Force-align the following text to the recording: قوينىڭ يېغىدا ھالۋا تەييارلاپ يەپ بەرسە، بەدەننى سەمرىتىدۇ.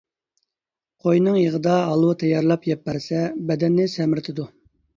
قوينىڭ 1.07 1.37
يېغىدا 1.41 1.75
ھالۋا 1.91 2.17
تەييارلاپ 2.23 2.67
يەپ 2.73 2.83
بەرسە، 2.89 3.23
بەدەننى 3.53 3.89
سەمرىتىدۇ. 3.99 4.51